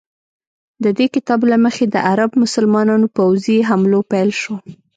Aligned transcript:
د 0.83 0.85
دې 0.97 1.05
کتاب 1.15 1.39
له 1.51 1.57
مخې 1.65 1.85
د 1.93 1.95
عرب 2.09 2.31
مسلمانانو 2.43 3.07
پوځي 3.17 3.57
حملو 3.69 3.99
پیل 4.11 4.29
شو. 4.41 4.55